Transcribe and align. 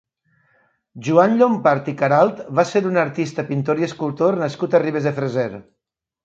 Joan 1.07 1.35
Llompart 1.41 1.91
i 1.93 1.95
Caralt 1.99 2.39
va 2.61 2.65
ser 2.69 2.81
un 2.93 2.97
artista, 3.03 3.45
pintor 3.51 3.83
i 3.83 3.87
escultor 3.89 4.39
nascut 4.45 4.75
a 4.75 4.83
Ribes 4.87 5.07
de 5.11 5.15
Freser. 5.21 5.49